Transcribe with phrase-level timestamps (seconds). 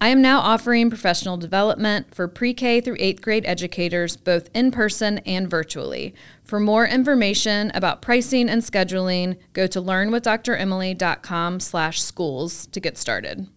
[0.00, 4.70] I am now offering professional development for pre K through eighth grade educators, both in
[4.70, 6.14] person and virtually.
[6.44, 13.48] For more information about pricing and scheduling, go to learnwithdremily.com slash schools to get started.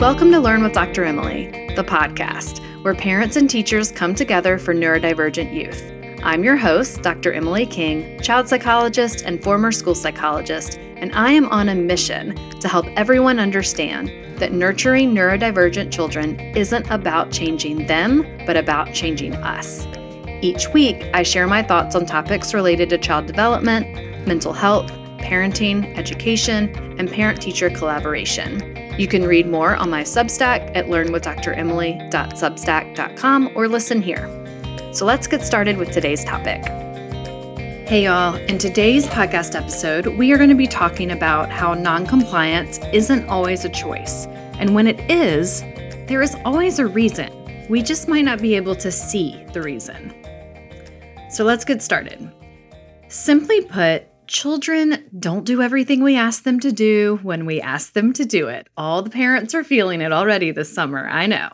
[0.00, 1.04] Welcome to Learn with Dr.
[1.04, 5.95] Emily, the podcast where parents and teachers come together for neurodivergent youth.
[6.26, 7.32] I'm your host, Dr.
[7.32, 12.66] Emily King, child psychologist and former school psychologist, and I am on a mission to
[12.66, 14.10] help everyone understand
[14.40, 19.86] that nurturing neurodivergent children isn't about changing them, but about changing us.
[20.42, 23.86] Each week, I share my thoughts on topics related to child development,
[24.26, 28.76] mental health, parenting, education, and parent teacher collaboration.
[28.98, 34.45] You can read more on my Substack at learnwithdremily.substack.com or listen here.
[34.96, 36.64] So let's get started with today's topic.
[37.86, 38.34] Hey, y'all.
[38.34, 43.66] In today's podcast episode, we are going to be talking about how noncompliance isn't always
[43.66, 44.24] a choice.
[44.54, 45.60] And when it is,
[46.08, 47.30] there is always a reason.
[47.68, 50.14] We just might not be able to see the reason.
[51.30, 52.32] So let's get started.
[53.08, 58.14] Simply put, children don't do everything we ask them to do when we ask them
[58.14, 58.66] to do it.
[58.78, 61.50] All the parents are feeling it already this summer, I know.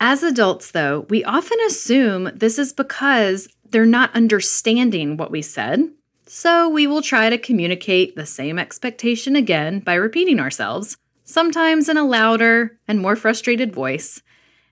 [0.00, 5.90] As adults, though, we often assume this is because they're not understanding what we said.
[6.26, 11.96] So we will try to communicate the same expectation again by repeating ourselves, sometimes in
[11.96, 14.22] a louder and more frustrated voice.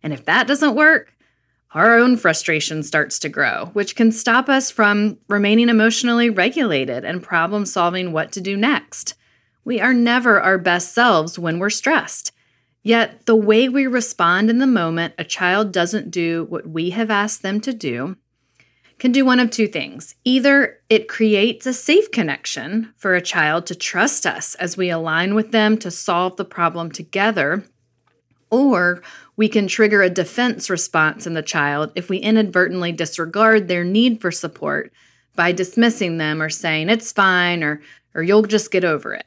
[0.03, 1.13] And if that doesn't work,
[1.73, 7.23] our own frustration starts to grow, which can stop us from remaining emotionally regulated and
[7.23, 9.15] problem solving what to do next.
[9.65, 12.33] We are never our best selves when we're stressed.
[12.87, 17.11] Yet, the way we respond in the moment a child doesn't do what we have
[17.11, 18.17] asked them to do
[19.01, 20.15] can do one of two things.
[20.23, 25.35] Either it creates a safe connection for a child to trust us as we align
[25.35, 27.65] with them to solve the problem together,
[28.53, 29.03] or
[29.35, 34.21] we can trigger a defense response in the child if we inadvertently disregard their need
[34.21, 34.93] for support
[35.35, 37.83] by dismissing them or saying it's fine or
[38.15, 39.27] or you'll just get over it.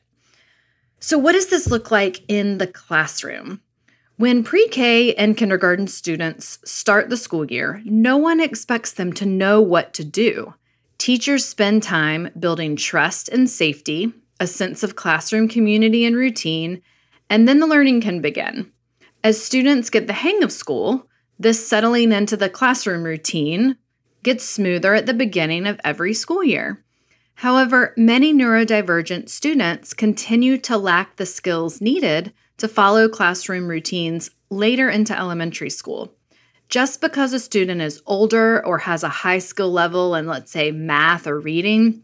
[0.99, 3.61] So, what does this look like in the classroom?
[4.17, 9.25] When pre K and kindergarten students start the school year, no one expects them to
[9.25, 10.53] know what to do.
[10.97, 14.11] Teachers spend time building trust and safety,
[14.41, 16.81] a sense of classroom community and routine,
[17.29, 18.69] and then the learning can begin.
[19.23, 21.07] As students get the hang of school,
[21.39, 23.77] this settling into the classroom routine
[24.23, 26.83] gets smoother at the beginning of every school year.
[27.39, 34.89] However, many neurodivergent students continue to lack the skills needed to follow classroom routines later
[34.89, 36.13] into elementary school.
[36.67, 40.71] Just because a student is older or has a high skill level in, let's say,
[40.71, 42.03] math or reading,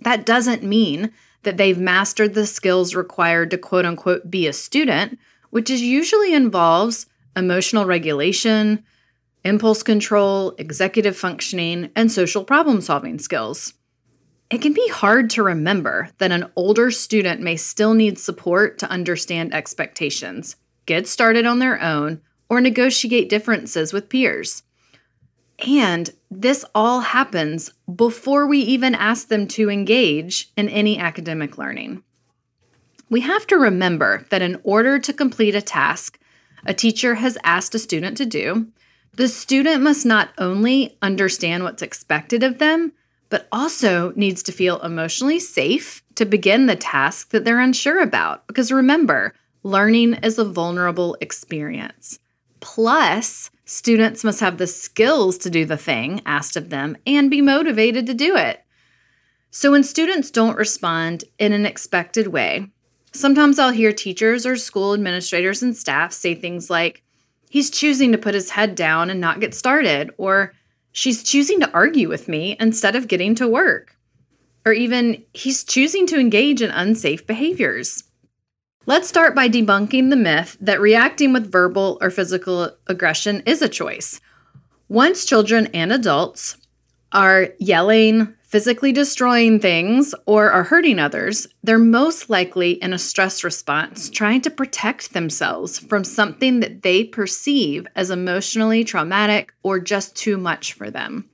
[0.00, 1.12] that doesn't mean
[1.42, 5.18] that they've mastered the skills required to quote unquote be a student,
[5.50, 7.04] which is usually involves
[7.36, 8.82] emotional regulation,
[9.44, 13.74] impulse control, executive functioning, and social problem solving skills.
[14.50, 18.90] It can be hard to remember that an older student may still need support to
[18.90, 20.56] understand expectations,
[20.86, 24.64] get started on their own, or negotiate differences with peers.
[25.64, 32.02] And this all happens before we even ask them to engage in any academic learning.
[33.08, 36.18] We have to remember that in order to complete a task
[36.66, 38.68] a teacher has asked a student to do,
[39.14, 42.92] the student must not only understand what's expected of them,
[43.30, 48.46] but also needs to feel emotionally safe to begin the task that they're unsure about.
[48.46, 52.18] Because remember, learning is a vulnerable experience.
[52.58, 57.40] Plus, students must have the skills to do the thing asked of them and be
[57.40, 58.62] motivated to do it.
[59.50, 62.68] So, when students don't respond in an expected way,
[63.12, 67.02] sometimes I'll hear teachers or school administrators and staff say things like,
[67.48, 70.52] He's choosing to put his head down and not get started, or
[70.92, 73.96] She's choosing to argue with me instead of getting to work.
[74.66, 78.04] Or even, he's choosing to engage in unsafe behaviors.
[78.86, 83.68] Let's start by debunking the myth that reacting with verbal or physical aggression is a
[83.68, 84.20] choice.
[84.88, 86.56] Once children and adults
[87.12, 93.44] are yelling, physically destroying things, or are hurting others, they're most likely in a stress
[93.44, 100.16] response, trying to protect themselves from something that they perceive as emotionally traumatic or just
[100.16, 101.30] too much for them.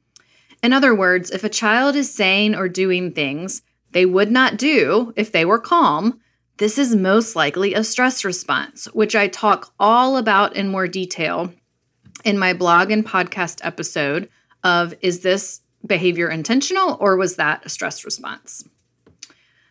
[0.62, 5.14] In other words, if a child is saying or doing things they would not do
[5.16, 6.20] if they were calm,
[6.58, 11.50] this is most likely a stress response, which I talk all about in more detail
[12.26, 14.28] in my blog and podcast episode
[14.62, 18.68] of Is This behavior intentional or was that a stress response?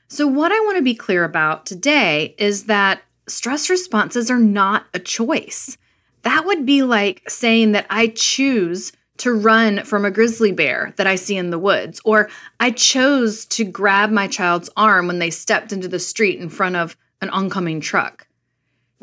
[0.07, 4.85] So, what I want to be clear about today is that stress responses are not
[4.94, 5.77] a choice.
[6.21, 11.07] That would be like saying that I choose to run from a grizzly bear that
[11.07, 12.29] I see in the woods, or
[12.59, 16.75] I chose to grab my child's arm when they stepped into the street in front
[16.75, 18.27] of an oncoming truck.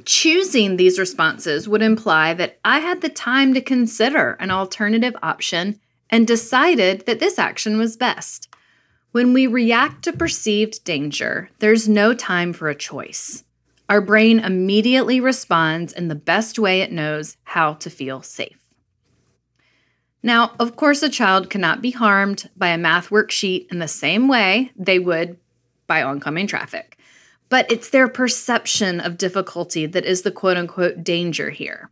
[0.04, 5.80] Choosing these responses would imply that I had the time to consider an alternative option
[6.12, 8.54] and decided that this action was best.
[9.12, 13.44] When we react to perceived danger, there's no time for a choice.
[13.88, 18.58] Our brain immediately responds in the best way it knows how to feel safe.
[20.22, 24.28] Now, of course, a child cannot be harmed by a math worksheet in the same
[24.28, 25.38] way they would
[25.88, 26.96] by oncoming traffic,
[27.48, 31.90] but it's their perception of difficulty that is the quote unquote danger here.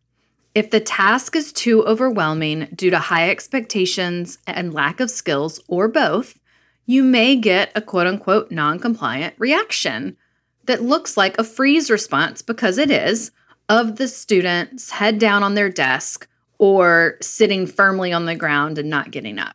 [0.55, 5.87] If the task is too overwhelming due to high expectations and lack of skills, or
[5.87, 6.38] both,
[6.87, 10.17] you may get a quote unquote non compliant reaction
[10.64, 13.31] that looks like a freeze response because it is
[13.69, 16.26] of the students head down on their desk
[16.58, 19.55] or sitting firmly on the ground and not getting up.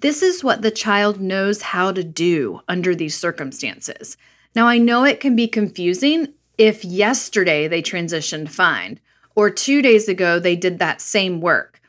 [0.00, 4.16] This is what the child knows how to do under these circumstances.
[4.54, 8.98] Now, I know it can be confusing if yesterday they transitioned fine
[9.36, 11.80] or two days ago they did that same work.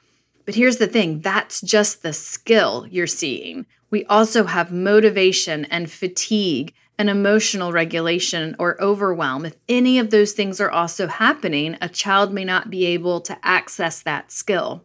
[0.45, 3.65] But here's the thing that's just the skill you're seeing.
[3.89, 9.45] We also have motivation and fatigue and emotional regulation or overwhelm.
[9.45, 13.37] If any of those things are also happening, a child may not be able to
[13.43, 14.83] access that skill.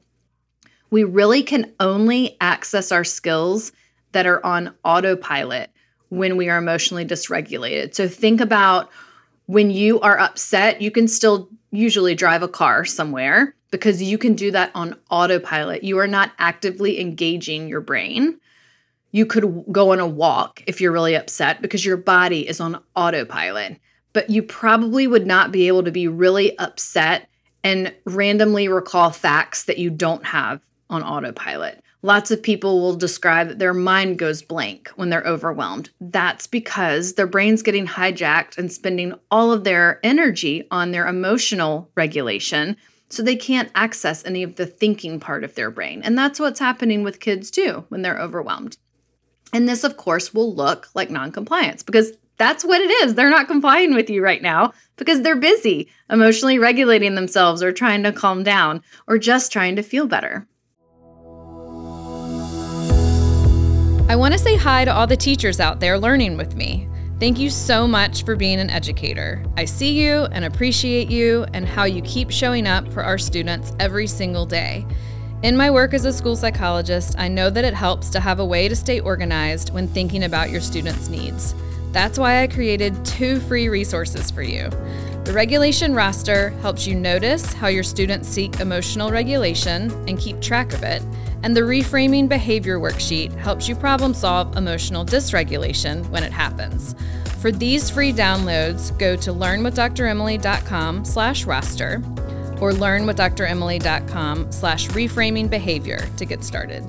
[0.90, 3.72] We really can only access our skills
[4.12, 5.70] that are on autopilot
[6.10, 7.94] when we are emotionally dysregulated.
[7.94, 8.90] So think about
[9.46, 14.34] when you are upset, you can still usually drive a car somewhere because you can
[14.34, 15.82] do that on autopilot.
[15.82, 18.38] You are not actively engaging your brain.
[19.10, 22.82] You could go on a walk if you're really upset because your body is on
[22.94, 23.78] autopilot.
[24.12, 27.28] But you probably would not be able to be really upset
[27.64, 30.60] and randomly recall facts that you don't have
[30.90, 31.82] on autopilot.
[32.04, 35.90] Lots of people will describe that their mind goes blank when they're overwhelmed.
[36.00, 41.90] That's because their brain's getting hijacked and spending all of their energy on their emotional
[41.94, 42.76] regulation.
[43.08, 46.02] So they can't access any of the thinking part of their brain.
[46.02, 48.78] And that's what's happening with kids too when they're overwhelmed.
[49.52, 53.14] And this, of course, will look like noncompliance because that's what it is.
[53.14, 58.02] They're not complying with you right now because they're busy emotionally regulating themselves or trying
[58.02, 60.48] to calm down or just trying to feel better.
[64.12, 66.86] I want to say hi to all the teachers out there learning with me.
[67.18, 69.42] Thank you so much for being an educator.
[69.56, 73.72] I see you and appreciate you and how you keep showing up for our students
[73.80, 74.84] every single day.
[75.42, 78.44] In my work as a school psychologist, I know that it helps to have a
[78.44, 81.54] way to stay organized when thinking about your students' needs.
[81.92, 84.68] That's why I created two free resources for you.
[85.24, 90.74] The regulation roster helps you notice how your students seek emotional regulation and keep track
[90.74, 91.02] of it
[91.42, 96.94] and the Reframing Behavior Worksheet helps you problem solve emotional dysregulation when it happens.
[97.40, 102.02] For these free downloads, go to learnwithdremily.com slash roster
[102.60, 106.84] or learnwithdremily.com slash reframing behavior to get started.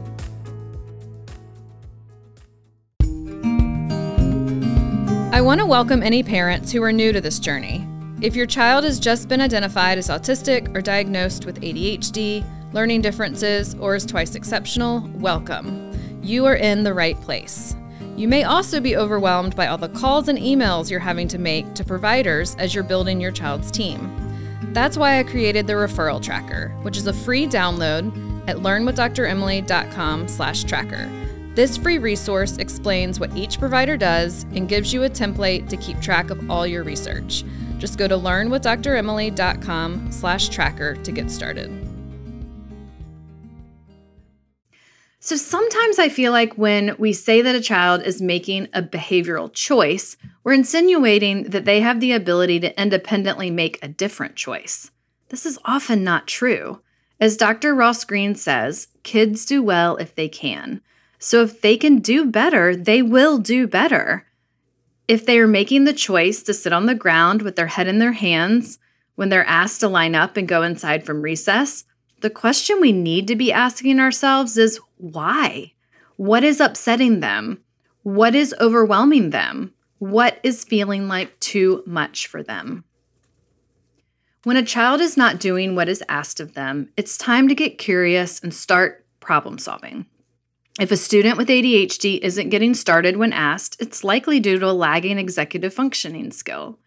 [5.33, 7.87] I want to welcome any parents who are new to this journey.
[8.21, 13.75] If your child has just been identified as autistic or diagnosed with ADHD, learning differences,
[13.75, 15.91] or is twice exceptional, welcome.
[16.21, 17.75] You are in the right place.
[18.15, 21.73] You may also be overwhelmed by all the calls and emails you're having to make
[21.75, 24.15] to providers as you're building your child's team.
[24.73, 28.11] That's why I created the referral tracker, which is a free download
[28.47, 31.09] at learnwithdremily.com/tracker.
[31.55, 36.01] This free resource explains what each provider does and gives you a template to keep
[36.01, 37.43] track of all your research.
[37.77, 41.82] Just go to learnwithdremily.com/tracker to get started.
[45.25, 49.53] So sometimes I feel like when we say that a child is making a behavioral
[49.53, 54.91] choice, we're insinuating that they have the ability to independently make a different choice.
[55.29, 56.81] This is often not true.
[57.21, 57.73] As Dr.
[57.73, 60.81] Ross Greene says, kids do well if they can.
[61.19, 64.25] So if they can do better, they will do better.
[65.07, 67.99] If they are making the choice to sit on the ground with their head in
[67.99, 68.77] their hands
[69.15, 71.85] when they're asked to line up and go inside from recess,
[72.19, 75.73] the question we need to be asking ourselves is why?
[76.15, 77.61] What is upsetting them?
[78.03, 79.73] What is overwhelming them?
[79.99, 82.85] What is feeling like too much for them?
[84.43, 87.77] When a child is not doing what is asked of them, it's time to get
[87.77, 90.05] curious and start problem solving.
[90.79, 94.71] If a student with ADHD isn't getting started when asked, it's likely due to a
[94.71, 96.79] lagging executive functioning skill.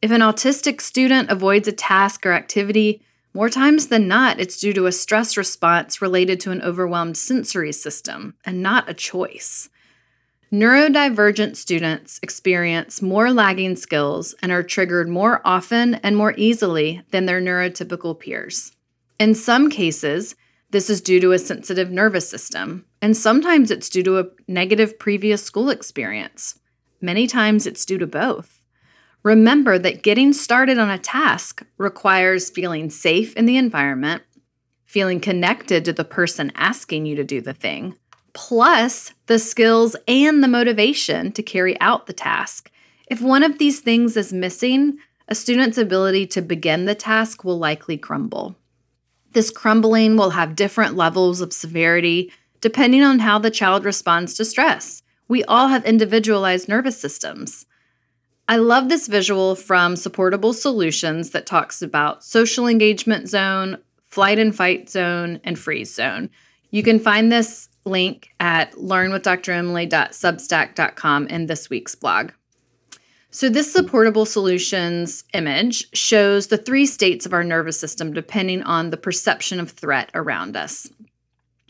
[0.00, 3.02] If an autistic student avoids a task or activity,
[3.34, 7.72] more times than not, it's due to a stress response related to an overwhelmed sensory
[7.72, 9.68] system and not a choice.
[10.52, 17.26] Neurodivergent students experience more lagging skills and are triggered more often and more easily than
[17.26, 18.70] their neurotypical peers.
[19.18, 20.36] In some cases,
[20.70, 24.96] this is due to a sensitive nervous system, and sometimes it's due to a negative
[24.96, 26.60] previous school experience.
[27.00, 28.60] Many times it's due to both.
[29.24, 34.22] Remember that getting started on a task requires feeling safe in the environment,
[34.84, 37.96] feeling connected to the person asking you to do the thing,
[38.34, 42.70] plus the skills and the motivation to carry out the task.
[43.06, 47.58] If one of these things is missing, a student's ability to begin the task will
[47.58, 48.56] likely crumble.
[49.32, 54.44] This crumbling will have different levels of severity depending on how the child responds to
[54.44, 55.02] stress.
[55.28, 57.64] We all have individualized nervous systems.
[58.46, 64.54] I love this visual from Supportable Solutions that talks about social engagement zone, flight and
[64.54, 66.28] fight zone, and freeze zone.
[66.70, 72.32] You can find this link at learnwithdremily.substack.com in this week's blog.
[73.30, 78.90] So, this supportable solutions image shows the three states of our nervous system depending on
[78.90, 80.88] the perception of threat around us.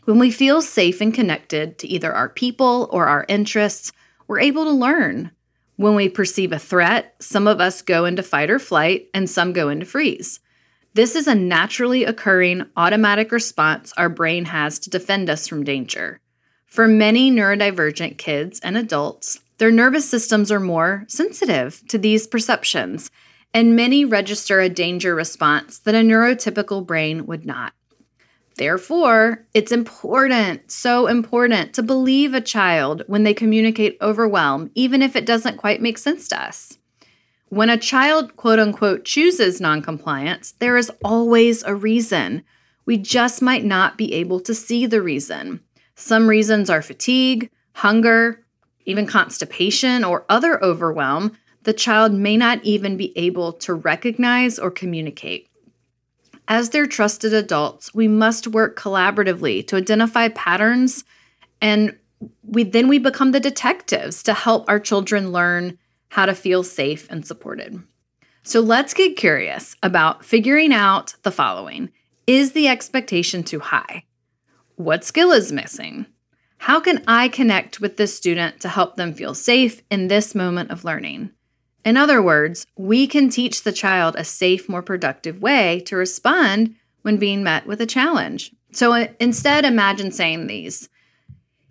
[0.03, 3.91] When we feel safe and connected to either our people or our interests,
[4.27, 5.31] we're able to learn.
[5.77, 9.51] When we perceive a threat, some of us go into fight or flight and some
[9.51, 10.39] go into freeze.
[10.93, 16.21] This is a naturally occurring automatic response our brain has to defend us from danger.
[16.65, 23.11] For many neurodivergent kids and adults, their nervous systems are more sensitive to these perceptions,
[23.53, 27.73] and many register a danger response that a neurotypical brain would not.
[28.57, 35.15] Therefore, it's important, so important, to believe a child when they communicate overwhelm, even if
[35.15, 36.77] it doesn't quite make sense to us.
[37.49, 42.43] When a child, quote unquote, chooses noncompliance, there is always a reason.
[42.85, 45.59] We just might not be able to see the reason.
[45.95, 48.45] Some reasons are fatigue, hunger,
[48.85, 54.71] even constipation, or other overwhelm the child may not even be able to recognize or
[54.71, 55.49] communicate.
[56.47, 61.03] As their trusted adults, we must work collaboratively to identify patterns
[61.61, 61.97] and
[62.43, 65.77] we then we become the detectives to help our children learn
[66.09, 67.81] how to feel safe and supported.
[68.43, 71.89] So let's get curious about figuring out the following.
[72.27, 74.03] Is the expectation too high?
[74.75, 76.05] What skill is missing?
[76.57, 80.71] How can I connect with this student to help them feel safe in this moment
[80.71, 81.31] of learning?
[81.85, 86.75] In other words, we can teach the child a safe, more productive way to respond
[87.03, 88.51] when being met with a challenge.
[88.71, 90.89] So uh, instead, imagine saying these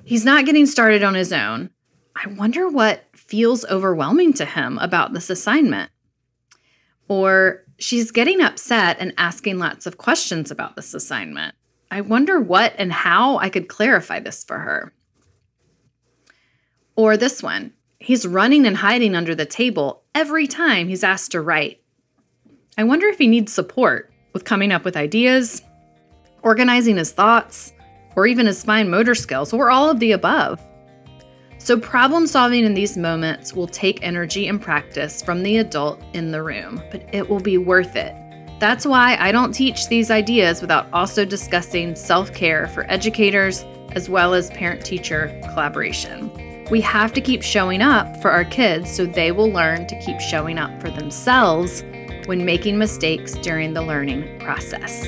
[0.05, 1.71] He's not getting started on his own.
[2.15, 5.91] I wonder what feels overwhelming to him about this assignment.
[7.09, 11.55] Or she's getting upset and asking lots of questions about this assignment.
[11.91, 14.93] I wonder what and how I could clarify this for her.
[16.95, 21.41] Or this one He's running and hiding under the table every time he's asked to
[21.41, 21.81] write.
[22.79, 25.63] I wonder if he needs support with coming up with ideas,
[26.43, 27.73] organizing his thoughts,
[28.17, 30.65] or even his fine motor skills, or all of the above.
[31.59, 36.31] So, problem solving in these moments will take energy and practice from the adult in
[36.31, 38.15] the room, but it will be worth it.
[38.61, 44.09] That's why I don't teach these ideas without also discussing self care for educators as
[44.09, 46.54] well as parent teacher collaboration.
[46.71, 50.19] We have to keep showing up for our kids so they will learn to keep
[50.21, 51.85] showing up for themselves
[52.27, 55.05] when making mistakes during the learning process.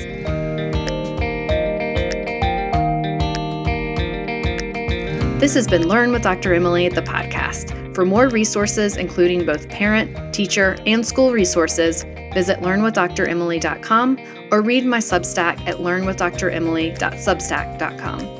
[5.39, 6.53] This has been Learn with Dr.
[6.53, 7.73] Emily, the podcast.
[7.93, 14.19] For more resources, including both parent, teacher, and school resources, visit learnwithdremily.com
[14.51, 18.36] or read my Substack at learnwithdremily.substack.com.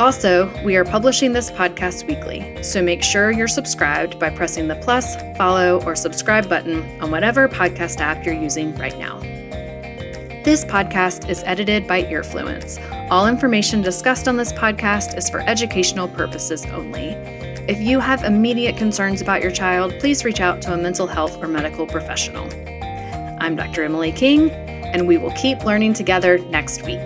[0.00, 4.76] Also, we are publishing this podcast weekly, so make sure you're subscribed by pressing the
[4.76, 9.18] plus, follow, or subscribe button on whatever podcast app you're using right now.
[10.44, 12.78] This podcast is edited by Earfluence.
[13.10, 17.08] All information discussed on this podcast is for educational purposes only.
[17.68, 21.42] If you have immediate concerns about your child, please reach out to a mental health
[21.42, 22.48] or medical professional.
[23.40, 23.82] I'm Dr.
[23.82, 27.00] Emily King, and we will keep learning together next week.